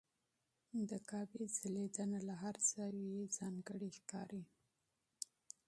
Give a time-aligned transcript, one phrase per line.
[0.89, 4.43] د کعبې ځلېدنه له هر زاویې ځانګړې ښکاري.